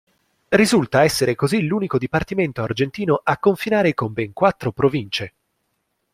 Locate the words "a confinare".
3.23-3.93